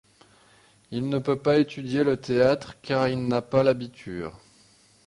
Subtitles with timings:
[0.89, 4.39] Il ne peut pas étudier le théâtre, car il n'a pas l'abitur.